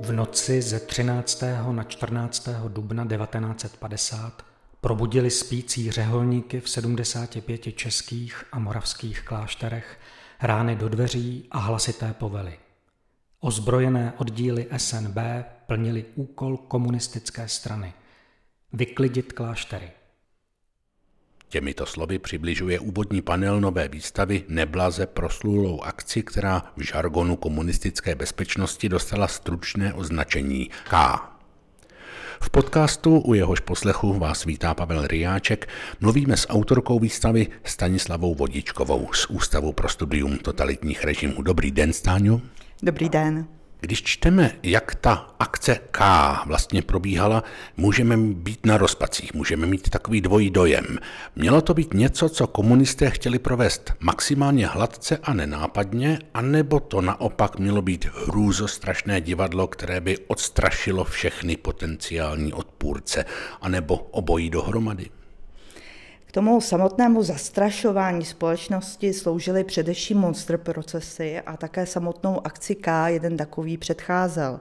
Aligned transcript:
V 0.00 0.12
noci 0.12 0.62
ze 0.62 0.80
13. 0.80 1.42
na 1.70 1.84
14. 1.84 2.48
dubna 2.68 3.06
1950 3.06 4.42
probudili 4.80 5.30
spící 5.30 5.90
řeholníky 5.90 6.60
v 6.60 6.68
75 6.68 7.76
českých 7.76 8.44
a 8.52 8.58
moravských 8.58 9.22
klášterech 9.22 9.98
rány 10.42 10.76
do 10.76 10.88
dveří 10.88 11.48
a 11.50 11.58
hlasité 11.58 12.14
povely. 12.18 12.58
Ozbrojené 13.40 14.12
oddíly 14.16 14.66
SNB 14.76 15.18
plnili 15.66 16.04
úkol 16.14 16.56
komunistické 16.56 17.48
strany– 17.48 17.92
vyklidit 18.72 19.32
kláštery. 19.32 19.90
Těmito 21.48 21.86
slovy 21.86 22.18
přibližuje 22.18 22.80
úvodní 22.80 23.22
panel 23.22 23.60
nové 23.60 23.88
výstavy 23.88 24.44
neblaze 24.48 25.06
proslulou 25.06 25.80
akci, 25.80 26.22
která 26.22 26.62
v 26.76 26.80
žargonu 26.82 27.36
komunistické 27.36 28.14
bezpečnosti 28.14 28.88
dostala 28.88 29.28
stručné 29.28 29.94
označení 29.94 30.70
K. 30.90 31.18
V 32.40 32.50
podcastu, 32.50 33.20
u 33.20 33.34
jehož 33.34 33.60
poslechu 33.60 34.18
vás 34.18 34.44
vítá 34.44 34.74
Pavel 34.74 35.06
Riáček, 35.06 35.68
mluvíme 36.00 36.36
s 36.36 36.48
autorkou 36.48 36.98
výstavy 36.98 37.46
Stanislavou 37.64 38.34
Vodičkovou 38.34 39.08
z 39.12 39.26
Ústavu 39.26 39.72
pro 39.72 39.88
studium 39.88 40.38
totalitních 40.38 41.04
režimů. 41.04 41.42
Dobrý 41.42 41.70
den, 41.70 41.92
Stáňo. 41.92 42.40
Dobrý 42.82 43.08
den. 43.08 43.57
Když 43.80 44.02
čteme, 44.02 44.52
jak 44.62 44.94
ta 44.94 45.34
akce 45.38 45.80
K 45.90 46.00
vlastně 46.46 46.82
probíhala, 46.82 47.44
můžeme 47.76 48.16
být 48.16 48.66
na 48.66 48.76
rozpacích, 48.76 49.34
můžeme 49.34 49.66
mít 49.66 49.90
takový 49.90 50.20
dvojí 50.20 50.50
dojem. 50.50 50.98
Mělo 51.36 51.60
to 51.60 51.74
být 51.74 51.94
něco, 51.94 52.28
co 52.28 52.46
komunisté 52.46 53.10
chtěli 53.10 53.38
provést 53.38 53.92
maximálně 54.00 54.66
hladce 54.66 55.18
a 55.22 55.34
nenápadně, 55.34 56.18
anebo 56.34 56.80
to 56.80 57.00
naopak 57.00 57.58
mělo 57.58 57.82
být 57.82 58.04
hrůzostrašné 58.04 59.20
divadlo, 59.20 59.66
které 59.66 60.00
by 60.00 60.18
odstrašilo 60.18 61.04
všechny 61.04 61.56
potenciální 61.56 62.52
odpůrce, 62.52 63.24
anebo 63.60 63.96
obojí 63.96 64.50
dohromady? 64.50 65.10
K 66.28 66.32
tomu 66.32 66.60
samotnému 66.60 67.22
zastrašování 67.22 68.24
společnosti 68.24 69.12
sloužily 69.12 69.64
především 69.64 70.18
monster 70.18 70.58
procesy 70.58 71.40
a 71.40 71.56
také 71.56 71.86
samotnou 71.86 72.46
akci 72.46 72.74
K 72.74 73.08
jeden 73.08 73.36
takový 73.36 73.76
předcházel. 73.76 74.60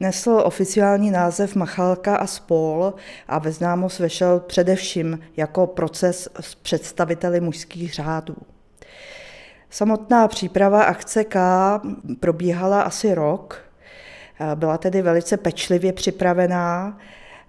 Nesl 0.00 0.42
oficiální 0.44 1.10
název 1.10 1.54
Machalka 1.54 2.16
a 2.16 2.26
spol 2.26 2.94
a 3.28 3.38
ve 3.38 3.52
známost 3.52 3.98
vešel 3.98 4.40
především 4.40 5.20
jako 5.36 5.66
proces 5.66 6.28
s 6.40 6.54
představiteli 6.54 7.40
mužských 7.40 7.94
řádů. 7.94 8.36
Samotná 9.70 10.28
příprava 10.28 10.82
akce 10.82 11.24
K 11.24 11.38
probíhala 12.20 12.82
asi 12.82 13.14
rok, 13.14 13.60
byla 14.54 14.78
tedy 14.78 15.02
velice 15.02 15.36
pečlivě 15.36 15.92
připravená 15.92 16.98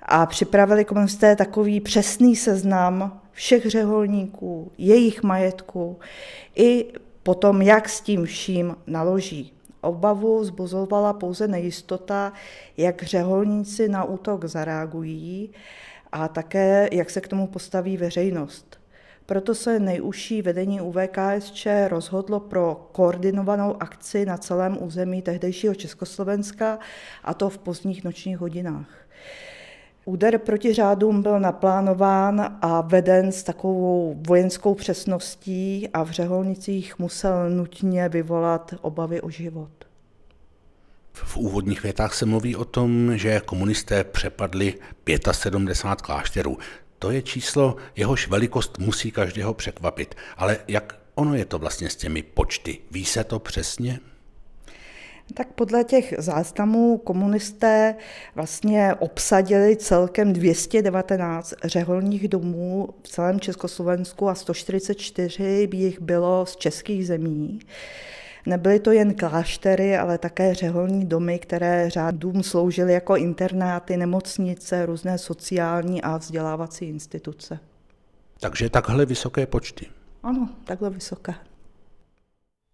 a 0.01 0.25
připravili 0.25 0.85
komunisté 0.85 1.35
takový 1.35 1.81
přesný 1.81 2.35
seznam 2.35 3.21
všech 3.39 3.65
řeholníků, 3.65 4.71
jejich 4.77 5.23
majetku 5.23 5.99
i 6.55 6.85
potom, 7.23 7.61
jak 7.61 7.89
s 7.89 8.01
tím 8.01 8.25
vším 8.25 8.75
naloží. 8.87 9.53
Obavu 9.81 10.43
zbuzovala 10.43 11.13
pouze 11.13 11.47
nejistota, 11.47 12.33
jak 12.77 13.03
řeholníci 13.03 13.89
na 13.89 14.03
útok 14.03 14.45
zareagují 14.45 15.51
a 16.11 16.27
také, 16.27 16.89
jak 16.91 17.09
se 17.09 17.21
k 17.21 17.27
tomu 17.27 17.47
postaví 17.47 17.97
veřejnost. 17.97 18.79
Proto 19.25 19.55
se 19.55 19.79
nejužší 19.79 20.41
vedení 20.41 20.81
UVKSČ 20.81 21.67
rozhodlo 21.87 22.39
pro 22.39 22.89
koordinovanou 22.91 23.81
akci 23.81 24.25
na 24.25 24.37
celém 24.37 24.83
území 24.83 25.21
tehdejšího 25.21 25.75
Československa, 25.75 26.79
a 27.23 27.33
to 27.33 27.49
v 27.49 27.57
pozdních 27.57 28.03
nočních 28.03 28.37
hodinách. 28.37 28.89
Úder 30.09 30.37
proti 30.37 30.73
řádům 30.73 31.21
byl 31.21 31.39
naplánován 31.39 32.57
a 32.61 32.81
veden 32.81 33.31
s 33.31 33.43
takovou 33.43 34.21
vojenskou 34.27 34.75
přesností 34.75 35.89
a 35.93 36.03
v 36.03 36.11
řeholnicích 36.11 36.99
musel 36.99 37.49
nutně 37.49 38.09
vyvolat 38.09 38.73
obavy 38.81 39.21
o 39.21 39.29
život. 39.29 39.69
V 41.13 41.37
úvodních 41.37 41.83
větách 41.83 42.13
se 42.13 42.25
mluví 42.25 42.55
o 42.55 42.65
tom, 42.65 43.17
že 43.17 43.41
komunisté 43.45 44.03
přepadli 44.03 44.73
75 45.31 46.01
klášterů. 46.01 46.57
To 46.99 47.11
je 47.11 47.21
číslo, 47.21 47.75
jehož 47.95 48.27
velikost 48.27 48.79
musí 48.79 49.11
každého 49.11 49.53
překvapit. 49.53 50.15
Ale 50.37 50.57
jak 50.67 50.95
ono 51.15 51.35
je 51.35 51.45
to 51.45 51.59
vlastně 51.59 51.89
s 51.89 51.95
těmi 51.95 52.23
počty? 52.23 52.77
Ví 52.91 53.05
se 53.05 53.23
to 53.23 53.39
přesně? 53.39 53.99
Tak 55.33 55.47
podle 55.47 55.83
těch 55.83 56.13
záznamů 56.17 56.97
komunisté 56.97 57.95
vlastně 58.35 58.93
obsadili 58.99 59.75
celkem 59.75 60.33
219 60.33 61.53
řeholních 61.63 62.27
domů 62.27 62.89
v 63.03 63.07
celém 63.07 63.39
Československu 63.39 64.29
a 64.29 64.35
144 64.35 65.69
jich 65.73 66.01
bylo 66.01 66.45
z 66.45 66.55
českých 66.55 67.07
zemí. 67.07 67.59
Nebyly 68.45 68.79
to 68.79 68.91
jen 68.91 69.13
kláštery, 69.13 69.97
ale 69.97 70.17
také 70.17 70.53
řeholní 70.53 71.05
domy, 71.05 71.39
které 71.39 71.89
řádům 71.89 72.43
sloužily 72.43 72.93
jako 72.93 73.15
internáty, 73.15 73.97
nemocnice, 73.97 74.85
různé 74.85 75.17
sociální 75.17 76.01
a 76.01 76.17
vzdělávací 76.17 76.85
instituce. 76.85 77.59
Takže 78.39 78.69
takhle 78.69 79.05
vysoké 79.05 79.45
počty. 79.45 79.87
Ano, 80.23 80.49
takhle 80.63 80.89
vysoké. 80.89 81.33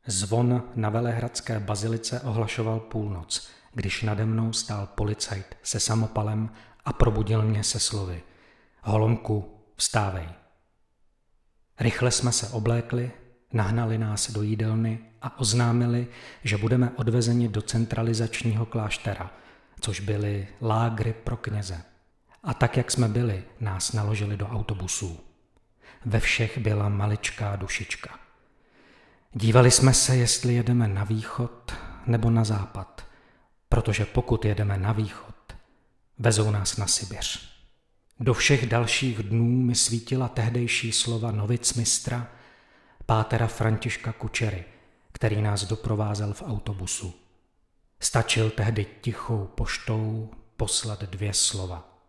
Zvon 0.07 0.63
na 0.75 0.89
Velehradské 0.89 1.59
bazilice 1.59 2.19
ohlašoval 2.21 2.79
půlnoc, 2.79 3.49
když 3.73 4.03
nade 4.03 4.25
mnou 4.25 4.53
stál 4.53 4.87
policajt 4.87 5.57
se 5.63 5.79
samopalem 5.79 6.49
a 6.85 6.93
probudil 6.93 7.41
mě 7.41 7.63
se 7.63 7.79
slovy. 7.79 8.23
Holomku, 8.81 9.61
vstávej. 9.75 10.27
Rychle 11.79 12.11
jsme 12.11 12.31
se 12.31 12.49
oblékli, 12.49 13.11
nahnali 13.53 13.97
nás 13.97 14.31
do 14.31 14.41
jídelny 14.41 14.99
a 15.21 15.39
oznámili, 15.39 16.07
že 16.43 16.57
budeme 16.57 16.91
odvezeni 16.95 17.47
do 17.47 17.61
centralizačního 17.61 18.65
kláštera, 18.65 19.31
což 19.79 19.99
byly 19.99 20.47
lágry 20.61 21.13
pro 21.13 21.37
kněze. 21.37 21.81
A 22.43 22.53
tak, 22.53 22.77
jak 22.77 22.91
jsme 22.91 23.07
byli, 23.07 23.43
nás 23.59 23.93
naložili 23.93 24.37
do 24.37 24.47
autobusů. 24.47 25.19
Ve 26.05 26.19
všech 26.19 26.57
byla 26.57 26.89
maličká 26.89 27.55
dušička– 27.55 28.19
Dívali 29.37 29.71
jsme 29.71 29.93
se, 29.93 30.15
jestli 30.15 30.53
jedeme 30.53 30.87
na 30.87 31.03
východ 31.03 31.73
nebo 32.05 32.29
na 32.29 32.43
západ, 32.43 33.07
protože 33.69 34.05
pokud 34.05 34.45
jedeme 34.45 34.77
na 34.77 34.91
východ, 34.91 35.35
vezou 36.19 36.51
nás 36.51 36.77
na 36.77 36.87
Sibiř. 36.87 37.49
Do 38.19 38.33
všech 38.33 38.65
dalších 38.65 39.23
dnů 39.23 39.45
mi 39.45 39.75
svítila 39.75 40.27
tehdejší 40.27 40.91
slova 40.91 41.31
novicmistra, 41.31 42.31
pátera 43.05 43.47
Františka 43.47 44.13
Kučery, 44.13 44.65
který 45.11 45.41
nás 45.41 45.63
doprovázel 45.63 46.33
v 46.33 46.43
autobusu. 46.43 47.13
Stačil 47.99 48.49
tehdy 48.49 48.85
tichou 49.01 49.45
poštou 49.45 50.31
poslat 50.57 51.03
dvě 51.03 51.33
slova. 51.33 51.99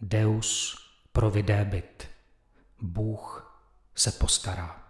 Deus 0.00 0.78
providebit. 1.12 2.08
Bůh 2.80 3.54
se 3.94 4.12
postará 4.12 4.89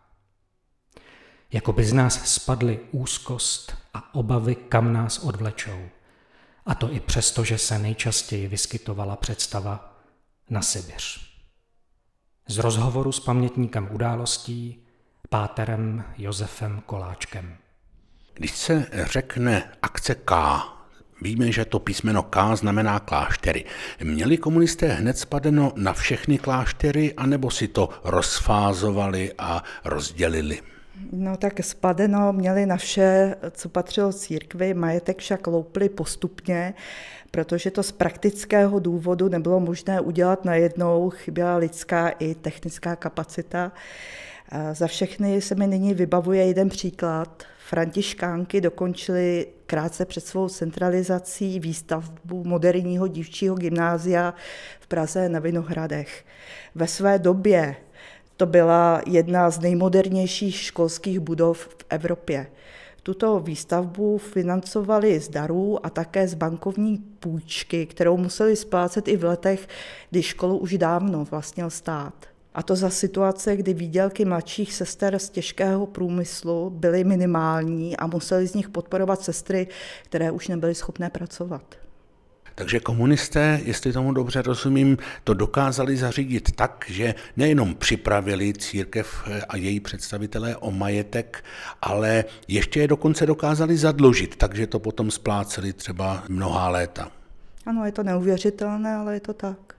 jako 1.53 1.72
by 1.72 1.84
z 1.84 1.93
nás 1.93 2.33
spadly 2.34 2.81
úzkost 2.91 3.77
a 3.94 4.15
obavy, 4.15 4.55
kam 4.55 4.93
nás 4.93 5.19
odvlečou. 5.19 5.88
A 6.66 6.75
to 6.75 6.93
i 6.93 7.00
přesto, 7.00 7.44
že 7.44 7.59
se 7.59 7.78
nejčastěji 7.78 8.49
vyskytovala 8.49 9.16
představa 9.16 9.97
na 10.50 10.62
Sibiř. 10.62 11.31
Z 12.49 12.59
rozhovoru 12.59 13.12
s 13.12 13.21
pamětníkem 13.21 13.88
událostí, 13.93 14.82
páterem 15.29 16.05
Josefem 16.19 16.82
Koláčkem. 16.87 17.56
Když 18.35 18.56
se 18.56 18.87
řekne 18.93 19.73
akce 19.82 20.14
K, 20.14 20.62
Víme, 21.23 21.52
že 21.52 21.64
to 21.64 21.79
písmeno 21.79 22.23
K 22.23 22.56
znamená 22.56 22.99
kláštery. 22.99 23.64
Měli 24.05 24.38
komunisté 24.38 24.88
hned 24.88 25.19
spadeno 25.19 25.73
na 25.76 25.93
všechny 25.93 26.38
kláštery, 26.38 27.14
anebo 27.14 27.50
si 27.50 27.69
to 27.69 27.88
rozfázovali 28.05 29.32
a 29.38 29.62
rozdělili? 29.85 30.61
No 31.12 31.37
tak 31.37 31.64
spadeno 31.64 32.32
měli 32.32 32.67
na 32.67 32.76
vše, 32.76 33.37
co 33.50 33.69
patřilo 33.69 34.12
církvi, 34.12 34.75
majetek 34.75 35.19
však 35.19 35.47
loupli 35.47 35.88
postupně, 35.88 36.75
protože 37.31 37.70
to 37.70 37.82
z 37.82 37.93
praktického 37.93 38.79
důvodu 38.79 39.29
nebylo 39.29 39.61
možné 39.61 40.00
udělat 40.00 40.44
najednou, 40.44 41.11
chyběla 41.11 41.56
lidská 41.56 42.08
i 42.08 42.35
technická 42.35 42.97
kapacita. 42.97 43.73
Za 44.73 44.87
všechny 44.87 45.41
se 45.41 45.55
mi 45.55 45.67
nyní 45.67 45.94
vybavuje 45.94 46.47
jeden 46.47 46.69
příklad. 46.69 47.43
Františkánky 47.69 48.61
dokončily 48.61 49.47
krátce 49.67 50.05
před 50.05 50.26
svou 50.26 50.49
centralizací 50.49 51.61
výstavbu 51.61 52.44
moderního 52.44 53.08
dívčího 53.08 53.55
gymnázia 53.55 54.35
v 54.81 54.87
Praze 54.87 55.29
na 55.29 55.38
Vinohradech. 55.38 56.25
Ve 56.75 56.87
své 56.87 57.19
době 57.19 57.76
to 58.40 58.46
byla 58.46 59.02
jedna 59.06 59.50
z 59.50 59.58
nejmodernějších 59.60 60.56
školských 60.56 61.20
budov 61.20 61.58
v 61.58 61.84
Evropě. 61.90 62.46
Tuto 63.02 63.40
výstavbu 63.40 64.19
financovali 64.19 65.20
z 65.20 65.28
darů 65.28 65.87
a 65.87 65.90
také 65.90 66.28
z 66.28 66.34
bankovní 66.34 66.98
půjčky, 66.98 67.87
kterou 67.87 68.16
museli 68.16 68.56
splácet 68.56 69.08
i 69.08 69.16
v 69.16 69.25
letech, 69.25 69.69
kdy 70.10 70.22
školu 70.22 70.58
už 70.58 70.78
dávno 70.78 71.25
vlastnil 71.25 71.70
stát. 71.70 72.14
A 72.54 72.62
to 72.62 72.76
za 72.76 72.90
situace, 72.90 73.56
kdy 73.56 73.75
výdělky 73.75 74.25
mladších 74.25 74.75
sester 74.75 75.19
z 75.19 75.31
těžkého 75.31 75.87
průmyslu 75.87 76.70
byly 76.70 77.04
minimální 77.04 77.96
a 77.96 78.06
museli 78.06 78.46
z 78.46 78.54
nich 78.54 78.69
podporovat 78.69 79.22
sestry, 79.22 79.69
které 80.04 80.31
už 80.31 80.48
nebyly 80.48 80.75
schopné 80.75 81.10
pracovat. 81.10 81.89
Takže 82.61 82.81
komunisté, 82.81 83.61
jestli 83.65 83.93
tomu 83.93 84.12
dobře 84.12 84.43
rozumím, 84.43 84.99
to 85.25 85.35
dokázali 85.35 85.97
zařídit 85.97 86.57
tak, 86.57 86.85
že 86.89 87.15
nejenom 87.37 87.75
připravili 87.75 88.53
církev 88.53 89.29
a 89.49 89.57
její 89.57 89.81
představitelé 89.81 90.57
o 90.57 90.71
majetek, 90.71 91.45
ale 91.83 92.25
ještě 92.49 92.81
je 92.81 92.89
dokonce 92.89 93.27
dokázali 93.27 93.77
zadlužit, 93.77 94.37
takže 94.37 94.67
to 94.67 94.79
potom 94.79 95.11
spláceli 95.11 95.73
třeba 95.73 96.25
mnohá 96.29 96.69
léta. 96.69 97.11
Ano, 97.67 97.85
je 97.87 97.93
to 97.93 98.03
neuvěřitelné, 98.03 98.95
ale 98.95 99.15
je 99.15 99.21
to 99.21 99.33
tak. 99.33 99.75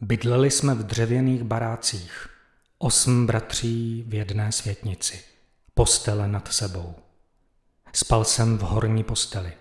Bydleli 0.00 0.50
jsme 0.50 0.74
v 0.74 0.82
dřevěných 0.82 1.42
barácích, 1.42 2.28
osm 2.78 3.26
bratří 3.26 4.04
v 4.08 4.14
jedné 4.14 4.52
světnici, 4.52 5.20
postele 5.74 6.28
nad 6.28 6.52
sebou. 6.52 6.94
Spal 7.92 8.24
jsem 8.24 8.58
v 8.58 8.60
horní 8.60 9.04
posteli. 9.04 9.52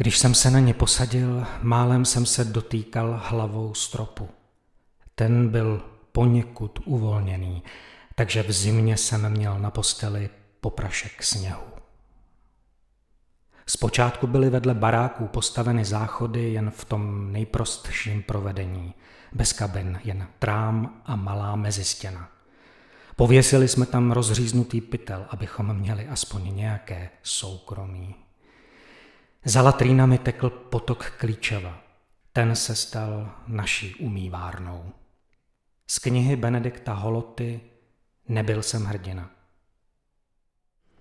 Když 0.00 0.18
jsem 0.18 0.34
se 0.34 0.50
na 0.50 0.60
ně 0.60 0.74
posadil, 0.74 1.46
málem 1.62 2.04
jsem 2.04 2.26
se 2.26 2.44
dotýkal 2.44 3.20
hlavou 3.24 3.74
stropu. 3.74 4.28
Ten 5.14 5.48
byl 5.48 5.82
poněkud 6.12 6.78
uvolněný, 6.84 7.62
takže 8.14 8.42
v 8.42 8.52
zimě 8.52 8.96
jsem 8.96 9.28
měl 9.28 9.58
na 9.58 9.70
posteli 9.70 10.30
poprašek 10.60 11.22
sněhu. 11.22 11.62
Zpočátku 13.66 14.26
byly 14.26 14.50
vedle 14.50 14.74
baráků 14.74 15.26
postaveny 15.26 15.84
záchody 15.84 16.52
jen 16.52 16.70
v 16.70 16.84
tom 16.84 17.32
nejprostším 17.32 18.22
provedení, 18.22 18.94
bez 19.32 19.52
kabin, 19.52 20.00
jen 20.04 20.26
trám 20.38 21.02
a 21.04 21.16
malá 21.16 21.56
mezistěna. 21.56 22.28
Pověsili 23.16 23.68
jsme 23.68 23.86
tam 23.86 24.12
rozříznutý 24.12 24.80
pytel, 24.80 25.26
abychom 25.30 25.76
měli 25.76 26.08
aspoň 26.08 26.56
nějaké 26.56 27.10
soukromí. 27.22 28.27
Za 29.44 29.62
latrínami 29.62 30.18
tekl 30.18 30.50
potok 30.50 31.10
Klíčeva. 31.18 31.82
Ten 32.32 32.56
se 32.56 32.74
stal 32.74 33.34
naší 33.46 33.94
umývárnou. 33.94 34.92
Z 35.90 35.98
knihy 35.98 36.36
Benedikta 36.36 36.92
Holoty 36.92 37.60
Nebyl 38.28 38.62
jsem 38.62 38.84
hrdina. 38.84 39.30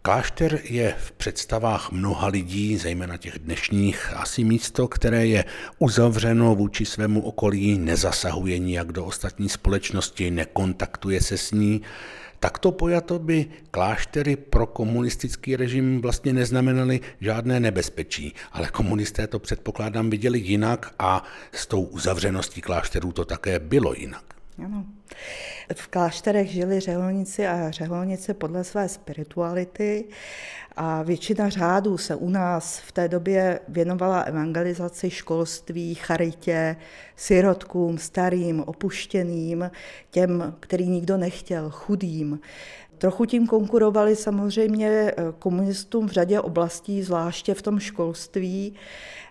Klášter 0.02 0.60
je 0.64 0.96
v 1.00 1.12
představách 1.12 1.92
mnoha 1.92 2.28
lidí, 2.28 2.78
zejména 2.78 3.18
těch 3.18 3.40
dnešních, 3.40 4.14
asi 4.14 4.44
místo, 4.44 4.88
které 4.88 5.26
je 5.26 5.46
uzavřeno 5.80 6.56
vůči 6.56 6.86
svému 6.86 7.22
okolí, 7.22 7.78
nezasahuje 7.78 8.60
nijak 8.60 8.92
do 8.92 9.06
ostatní 9.06 9.50
společnosti, 9.50 10.32
nekontaktuje 10.32 11.22
se 11.22 11.38
s 11.38 11.52
ní. 11.52 11.82
Takto 12.40 12.72
pojato 12.72 13.20
by 13.20 13.46
kláštery 13.72 14.36
pro 14.36 14.68
komunistický 14.68 15.56
režim 15.56 16.02
vlastně 16.02 16.34
neznamenaly 16.34 17.00
žádné 17.22 17.60
nebezpečí, 17.60 18.34
ale 18.52 18.68
komunisté 18.68 19.28
to 19.28 19.40
předpokládám 19.40 20.10
viděli 20.10 20.40
jinak 20.40 20.94
a 21.00 21.24
s 21.52 21.66
tou 21.66 21.82
uzavřeností 21.82 22.62
klášterů 22.62 23.12
to 23.12 23.26
také 23.26 23.60
bylo 23.60 23.94
jinak. 23.94 24.37
Ano. 24.66 24.86
V 25.76 25.88
klášterech 25.88 26.52
žili 26.52 26.80
řeholníci 26.80 27.48
a 27.48 27.72
řeholnice 27.72 28.34
podle 28.34 28.64
své 28.64 28.90
spirituality 28.90 30.06
a 30.76 31.04
většina 31.04 31.50
řádů 31.50 31.98
se 31.98 32.16
u 32.16 32.30
nás 32.30 32.80
v 32.80 32.92
té 32.92 33.08
době 33.08 33.60
věnovala 33.68 34.20
evangelizaci, 34.20 35.10
školství, 35.10 35.96
charitě, 35.96 36.76
sirotkům, 37.16 37.98
starým, 37.98 38.64
opuštěným, 38.64 39.72
těm, 40.12 40.56
který 40.60 40.88
nikdo 40.90 41.18
nechtěl, 41.18 41.70
chudým. 41.70 42.40
Trochu 42.98 43.26
tím 43.26 43.48
konkurovali 43.48 44.16
samozřejmě 44.16 45.12
komunistům 45.40 46.08
v 46.08 46.12
řadě 46.12 46.40
oblastí, 46.40 47.04
zvláště 47.04 47.54
v 47.54 47.62
tom 47.62 47.80
školství, 47.80 48.74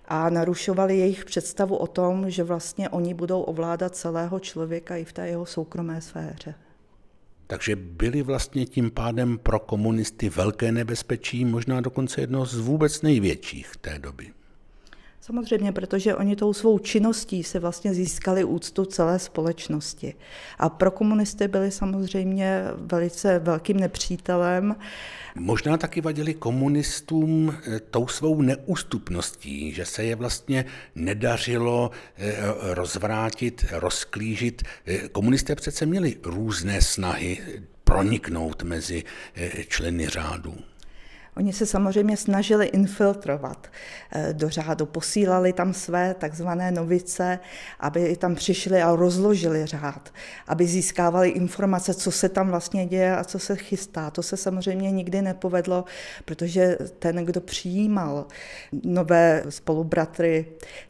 a 0.09 0.31
narušovali 0.31 0.99
jejich 0.99 1.25
představu 1.25 1.77
o 1.77 1.87
tom, 1.87 2.31
že 2.31 2.45
vlastně 2.45 2.89
oni 2.89 3.15
budou 3.15 3.43
ovládat 3.43 3.97
celého 3.97 4.41
člověka 4.41 4.97
i 4.97 5.05
v 5.05 5.13
té 5.13 5.29
jeho 5.29 5.47
soukromé 5.47 6.01
sféře. 6.01 6.55
Takže 7.47 7.77
byly 7.77 8.23
vlastně 8.23 8.67
tím 8.67 8.91
pádem 8.91 9.39
pro 9.39 9.59
komunisty 9.59 10.29
velké 10.29 10.73
nebezpečí, 10.73 11.45
možná 11.45 11.81
dokonce 11.81 12.21
jedno 12.21 12.47
z 12.47 12.59
vůbec 12.59 13.03
největších 13.03 13.73
té 13.81 13.99
doby. 13.99 14.33
Samozřejmě, 15.27 15.73
protože 15.73 16.15
oni 16.15 16.37
tou 16.37 16.53
svou 16.53 16.79
činností 16.79 17.43
se 17.43 17.59
vlastně 17.59 17.95
získali 17.95 18.45
úctu 18.45 18.85
celé 18.85 19.19
společnosti. 19.19 20.15
A 20.59 20.69
pro 20.69 20.91
komunisty 20.91 21.49
byli 21.49 21.71
samozřejmě 21.71 22.63
velice 22.77 23.39
velkým 23.39 23.81
nepřítelem. 23.81 24.77
Možná 25.35 25.77
taky 25.77 26.01
vadili 26.01 26.35
komunistům 26.35 27.55
eh, 27.55 27.81
tou 27.81 28.07
svou 28.09 28.43
neústupností, 28.43 29.73
že 29.73 29.85
se 29.85 30.05
je 30.05 30.17
vlastně 30.17 30.65
nedařilo 30.95 31.91
eh, 32.17 32.37
rozvrátit, 32.61 33.65
rozklížit. 33.73 34.63
Eh, 34.87 35.09
komunisté 35.09 35.55
přece 35.55 35.87
měli 35.87 36.17
různé 36.23 36.83
snahy 36.83 37.39
proniknout 37.85 38.63
mezi 38.63 39.05
členy 39.69 40.09
řádu. 40.09 40.55
Oni 41.37 41.53
se 41.53 41.67
samozřejmě 41.67 42.17
snažili 42.17 42.67
infiltrovat 42.67 43.67
eh, 44.13 44.33
do 44.33 44.49
řádu, 44.49 44.87
posílali 44.87 45.53
tam 45.53 45.75
své 45.75 46.15
takzvané 46.15 46.71
novice, 46.71 47.39
aby 47.81 48.17
tam 48.17 48.35
přišli 48.35 48.83
a 48.83 48.97
rozložili 48.97 49.67
řád, 49.67 50.13
aby 50.49 50.67
získávali 50.67 51.29
informace, 51.29 51.95
co 51.95 52.11
se 52.11 52.29
tam 52.29 52.49
vlastně 52.49 52.87
děje 52.87 53.17
a 53.17 53.25
co 53.25 53.39
se 53.39 53.57
chystá. 53.57 54.11
To 54.11 54.23
se 54.23 54.37
samozřejmě 54.37 54.91
nikdy 54.91 55.23
nepovedlo, 55.23 55.85
protože 56.25 56.79
ten, 56.99 57.17
kdo 57.17 57.41
přijímal 57.41 58.27
nové 58.85 59.45
spolubratry, 59.49 60.47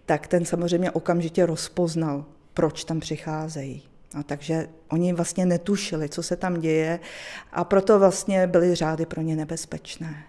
tak 0.06 0.26
ten 0.26 0.44
samozřejmě 0.44 0.90
okamžitě 0.90 1.46
rozpoznal, 1.46 2.24
proč 2.54 2.84
tam 2.84 3.00
přicházejí. 3.00 3.82
A 4.14 4.22
takže 4.22 4.68
oni 4.90 5.12
vlastně 5.12 5.46
netušili, 5.46 6.08
co 6.08 6.22
se 6.22 6.36
tam 6.36 6.60
děje 6.60 7.00
a 7.52 7.64
proto 7.64 7.98
vlastně 7.98 8.46
byly 8.46 8.74
řády 8.74 9.06
pro 9.06 9.22
ně 9.22 9.36
nebezpečné. 9.36 10.24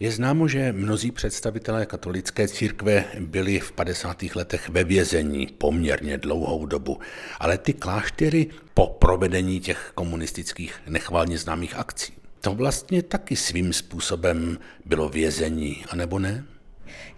Je 0.00 0.10
známo, 0.10 0.48
že 0.48 0.72
mnozí 0.72 1.10
představitelé 1.10 1.86
katolické 1.86 2.48
církve 2.48 3.04
byli 3.20 3.60
v 3.60 3.72
50. 3.72 4.22
letech 4.34 4.68
ve 4.68 4.84
vězení 4.84 5.46
poměrně 5.46 6.18
dlouhou 6.18 6.66
dobu, 6.66 6.98
ale 7.40 7.58
ty 7.58 7.72
kláštery 7.72 8.46
po 8.74 8.86
provedení 8.86 9.60
těch 9.60 9.92
komunistických 9.94 10.74
nechvalně 10.86 11.38
známých 11.38 11.76
akcí, 11.76 12.12
to 12.40 12.54
vlastně 12.54 13.02
taky 13.02 13.36
svým 13.36 13.72
způsobem 13.72 14.58
bylo 14.84 15.08
vězení, 15.08 15.84
anebo 15.88 16.18
ne? 16.18 16.44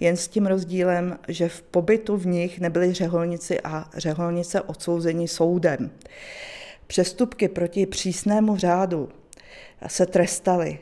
Jen 0.00 0.16
s 0.16 0.28
tím 0.28 0.46
rozdílem, 0.46 1.18
že 1.28 1.48
v 1.48 1.62
pobytu 1.62 2.16
v 2.16 2.26
nich 2.26 2.60
nebyli 2.60 2.92
řeholnici 2.92 3.60
a 3.60 3.90
řeholnice 3.96 4.60
odsouzeni 4.60 5.28
soudem. 5.28 5.90
Přestupky 6.86 7.48
proti 7.48 7.86
přísnému 7.86 8.56
řádu 8.56 9.08
se 9.86 10.06
trestaly 10.06 10.78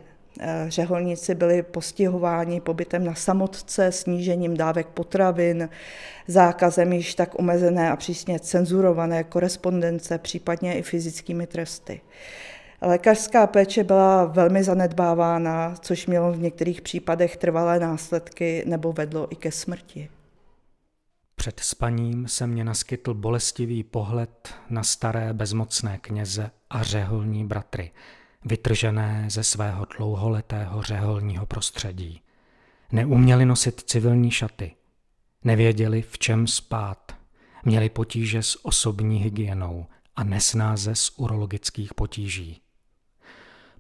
řeholníci 0.69 1.35
byli 1.35 1.62
postihováni 1.62 2.61
pobytem 2.61 3.05
na 3.05 3.14
samotce, 3.14 3.93
snížením 3.93 4.57
dávek 4.57 4.87
potravin, 4.87 5.69
zákazem 6.26 6.93
již 6.93 7.14
tak 7.14 7.38
omezené 7.38 7.90
a 7.90 7.97
přísně 7.97 8.40
cenzurované 8.40 9.25
korespondence, 9.25 10.19
případně 10.19 10.78
i 10.78 10.83
fyzickými 10.83 11.47
tresty. 11.47 12.00
Lékařská 12.83 13.47
péče 13.47 13.85
byla 13.85 14.25
velmi 14.25 14.64
zanedbávána, 14.64 15.75
což 15.81 16.07
mělo 16.07 16.33
v 16.33 16.38
některých 16.38 16.81
případech 16.81 17.37
trvalé 17.37 17.78
následky 17.78 18.62
nebo 18.66 18.93
vedlo 18.93 19.33
i 19.33 19.37
ke 19.37 19.52
smrti. 19.52 20.09
Před 21.37 21.61
spaním 21.61 22.28
se 22.28 22.47
mě 22.47 22.64
naskytl 22.64 23.14
bolestivý 23.14 23.83
pohled 23.83 24.49
na 24.71 24.83
staré 24.83 25.33
bezmocné 25.33 25.99
kněze 25.99 26.50
a 26.71 26.83
řeholní 26.83 27.45
bratry– 27.45 27.90
vytržené 28.45 29.26
ze 29.31 29.45
svého 29.45 29.85
dlouholetého 29.97 30.83
řeholního 30.83 31.47
prostředí. 31.47 32.21
Neuměli 32.93 33.47
nosit 33.47 33.81
civilní 33.81 34.31
šaty, 34.31 34.76
nevěděli, 35.45 36.02
v 36.02 36.19
čem 36.19 36.47
spát, 36.47 37.16
měli 37.64 37.90
potíže 37.90 38.43
s 38.43 38.64
osobní 38.64 39.19
hygienou 39.19 39.87
a 40.16 40.25
nesnáze 40.25 40.95
z 40.95 41.11
urologických 41.16 41.95
potíží. 41.95 42.61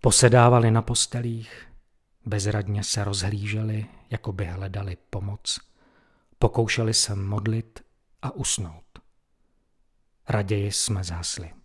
Posedávali 0.00 0.70
na 0.70 0.82
postelích, 0.82 1.66
bezradně 2.24 2.84
se 2.84 3.04
rozhlíželi, 3.04 3.86
jako 4.10 4.32
by 4.32 4.44
hledali 4.44 4.96
pomoc. 5.10 5.60
Pokoušeli 6.38 6.94
se 6.94 7.14
modlit 7.14 7.84
a 8.22 8.30
usnout. 8.30 8.84
Raději 10.28 10.72
jsme 10.72 11.04
zásli. 11.04 11.55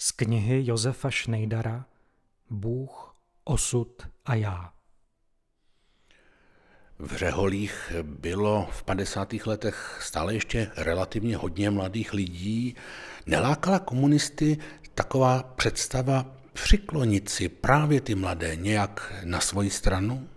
Z 0.00 0.12
knihy 0.12 0.66
Josefa 0.66 1.10
Schneidera 1.10 1.84
Bůh, 2.50 3.16
osud 3.44 4.02
a 4.24 4.34
já. 4.34 4.72
V 6.98 7.16
Řeholích 7.16 7.92
bylo 8.02 8.68
v 8.72 8.82
50. 8.82 9.32
letech 9.46 9.98
stále 10.02 10.34
ještě 10.34 10.70
relativně 10.76 11.36
hodně 11.36 11.70
mladých 11.70 12.12
lidí. 12.12 12.76
Nelákala 13.26 13.78
komunisty 13.78 14.58
taková 14.94 15.42
představa 15.42 16.26
přiklonit 16.52 17.28
si 17.28 17.48
právě 17.48 18.00
ty 18.00 18.14
mladé 18.14 18.56
nějak 18.56 19.14
na 19.24 19.40
svoji 19.40 19.70
stranu? 19.70 20.28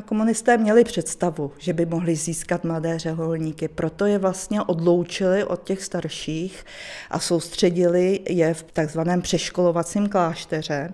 Komunisté 0.00 0.56
měli 0.56 0.84
představu, 0.84 1.52
že 1.58 1.72
by 1.72 1.86
mohli 1.86 2.16
získat 2.16 2.64
mladé 2.64 2.98
řeholníky, 2.98 3.68
proto 3.68 4.06
je 4.06 4.18
vlastně 4.18 4.62
odloučili 4.62 5.44
od 5.44 5.64
těch 5.64 5.82
starších 5.82 6.64
a 7.10 7.18
soustředili 7.18 8.20
je 8.28 8.54
v 8.54 8.62
takzvaném 8.62 9.22
přeškolovacím 9.22 10.08
klášteře, 10.08 10.92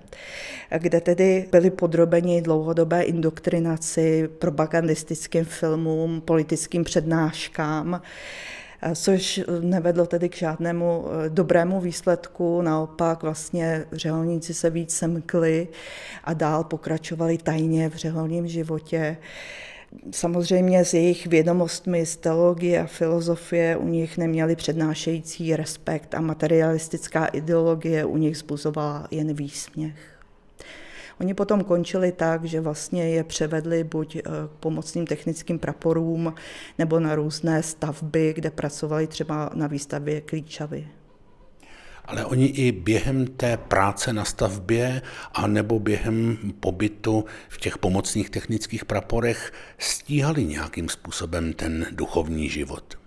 kde 0.78 1.00
tedy 1.00 1.48
byli 1.52 1.70
podrobeni 1.70 2.42
dlouhodobé 2.42 3.02
indoktrinaci, 3.02 4.28
propagandistickým 4.38 5.44
filmům, 5.44 6.20
politickým 6.20 6.84
přednáškám 6.84 8.02
což 8.94 9.40
nevedlo 9.60 10.06
tedy 10.06 10.28
k 10.28 10.36
žádnému 10.36 11.04
eh, 11.06 11.28
dobrému 11.28 11.80
výsledku, 11.80 12.62
naopak 12.62 13.22
vlastně 13.22 13.84
řeholníci 13.92 14.54
se 14.54 14.70
víc 14.70 14.94
semkli 14.94 15.68
a 16.24 16.34
dál 16.34 16.64
pokračovali 16.64 17.38
tajně 17.38 17.88
v 17.90 17.94
řeholním 17.94 18.48
životě. 18.48 19.16
Samozřejmě 20.10 20.84
s 20.84 20.94
jejich 20.94 21.26
vědomostmi 21.26 22.06
z 22.06 22.16
teologie 22.16 22.80
a 22.80 22.86
filozofie 22.86 23.76
u 23.76 23.88
nich 23.88 24.18
neměli 24.18 24.56
přednášející 24.56 25.56
respekt 25.56 26.14
a 26.14 26.20
materialistická 26.20 27.26
ideologie 27.26 28.04
u 28.04 28.16
nich 28.16 28.38
zbuzovala 28.38 29.08
jen 29.10 29.34
výsměch. 29.34 30.17
Oni 31.20 31.34
potom 31.34 31.64
končili 31.64 32.12
tak, 32.12 32.44
že 32.44 32.60
vlastně 32.60 33.10
je 33.10 33.24
převedli 33.24 33.84
buď 33.84 34.16
eh, 34.16 34.22
k 34.22 34.50
pomocným 34.60 35.06
technickým 35.06 35.58
praporům 35.58 36.34
nebo 36.78 37.00
na 37.00 37.14
různé 37.14 37.62
stavby, 37.62 38.32
kde 38.34 38.50
pracovali 38.50 39.06
třeba 39.06 39.50
na 39.54 39.66
výstavě 39.66 40.20
klíčavy. 40.20 40.88
Ale 42.04 42.24
oni 42.24 42.46
i 42.46 42.72
během 42.72 43.26
té 43.26 43.56
práce 43.56 44.12
na 44.12 44.24
stavbě 44.24 45.02
a 45.32 45.46
nebo 45.46 45.78
během 45.78 46.38
pobytu 46.60 47.24
v 47.48 47.58
těch 47.58 47.78
pomocných 47.78 48.30
technických 48.30 48.84
praporech 48.84 49.52
stíhali 49.78 50.44
nějakým 50.44 50.88
způsobem 50.88 51.52
ten 51.52 51.86
duchovní 51.90 52.48
život. 52.48 52.97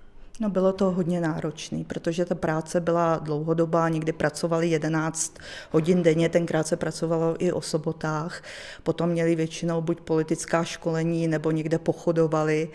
No 0.42 0.50
bylo 0.50 0.74
to 0.74 0.92
hodně 0.92 1.22
náročné, 1.22 1.84
protože 1.88 2.26
ta 2.26 2.36
práce 2.36 2.80
byla 2.80 3.18
dlouhodobá, 3.18 3.90
někdy 3.90 4.12
pracovali 4.12 4.68
11 4.70 5.38
hodin 5.72 6.04
denně, 6.04 6.30
tenkrát 6.30 6.68
se 6.68 6.78
pracovalo 6.78 7.36
i 7.40 7.52
o 7.52 7.62
sobotách, 7.62 8.44
potom 8.84 9.10
měli 9.10 9.36
většinou 9.36 9.82
buď 9.82 10.02
politická 10.02 10.64
školení, 10.64 11.28
nebo 11.28 11.52
někde 11.52 11.80
pochodovali. 11.80 12.70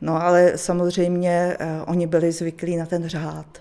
No 0.00 0.22
ale 0.22 0.52
samozřejmě 0.56 1.56
eh, 1.58 1.82
oni 1.86 2.06
byli 2.06 2.32
zvyklí 2.32 2.76
na 2.76 2.86
ten 2.86 3.08
řád 3.08 3.58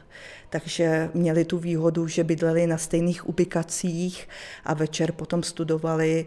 takže 0.51 1.09
měli 1.13 1.45
tu 1.45 1.57
výhodu, 1.57 2.07
že 2.07 2.23
bydleli 2.23 2.67
na 2.67 2.77
stejných 2.77 3.29
ubikacích 3.29 4.27
a 4.65 4.73
večer 4.73 5.11
potom 5.11 5.43
studovali. 5.43 6.25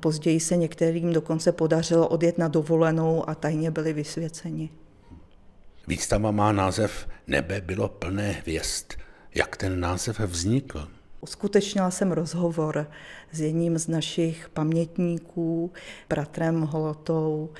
Později 0.00 0.40
se 0.40 0.56
některým 0.56 1.12
dokonce 1.12 1.52
podařilo 1.52 2.08
odjet 2.08 2.38
na 2.38 2.48
dovolenou 2.48 3.28
a 3.28 3.34
tajně 3.34 3.70
byli 3.70 3.92
vysvěceni. 3.92 4.70
Výstava 5.88 6.30
má 6.30 6.52
název 6.52 7.08
Nebe 7.26 7.60
bylo 7.60 7.88
plné 7.88 8.30
hvězd. 8.30 8.92
Jak 9.34 9.56
ten 9.56 9.80
název 9.80 10.20
vznikl? 10.20 10.88
Uskutečnila 11.20 11.90
jsem 11.90 12.12
rozhovor 12.12 12.86
s 13.32 13.40
jedním 13.40 13.78
z 13.78 13.88
našich 13.88 14.48
pamětníků, 14.48 15.72
bratrem 16.08 16.62
Holotou, 16.62 17.50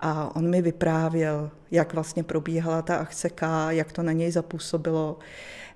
a 0.00 0.36
on 0.36 0.50
mi 0.50 0.62
vyprávěl, 0.62 1.50
jak 1.70 1.94
vlastně 1.94 2.22
probíhala 2.22 2.82
ta 2.82 2.96
akce 2.96 3.30
K, 3.30 3.70
jak 3.70 3.92
to 3.92 4.02
na 4.02 4.12
něj 4.12 4.30
zapůsobilo. 4.30 5.18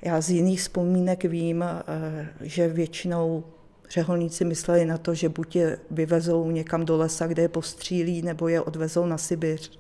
Já 0.03 0.21
z 0.21 0.31
jiných 0.31 0.61
vzpomínek 0.61 1.25
vím, 1.25 1.63
eh, 1.63 2.29
že 2.41 2.69
většinou 2.69 3.45
řeholníci 3.91 4.45
mysleli 4.45 4.85
na 4.85 4.99
to, 4.99 5.15
že 5.15 5.29
buď 5.29 5.57
je 5.57 5.79
vyvezou 5.91 6.51
někam 6.51 6.85
do 6.85 6.97
lesa, 6.97 7.27
kde 7.27 7.43
je 7.43 7.49
postřílí, 7.49 8.23
nebo 8.23 8.49
je 8.49 8.61
odvezou 8.61 9.07
na 9.07 9.19
Sibiř. 9.19 9.79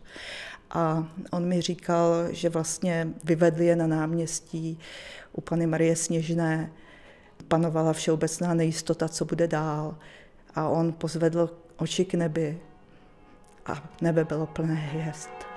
A 0.70 1.08
on 1.30 1.48
mi 1.48 1.60
říkal, 1.60 2.12
že 2.30 2.48
vlastně 2.48 3.08
vyvedli 3.24 3.66
je 3.66 3.76
na 3.76 3.86
náměstí 3.86 4.78
u 5.32 5.40
Pany 5.40 5.66
Marie 5.66 5.96
Sněžné. 5.96 6.70
Panovala 7.48 7.92
všeobecná 7.92 8.54
nejistota, 8.54 9.08
co 9.08 9.24
bude 9.24 9.46
dál. 9.46 9.96
A 10.54 10.68
on 10.68 10.92
pozvedl 10.92 11.50
oči 11.76 12.04
k 12.04 12.14
nebi 12.14 12.58
a 13.66 13.88
nebe 14.00 14.24
bylo 14.24 14.46
plné 14.46 14.74
hvězd. 14.74 15.49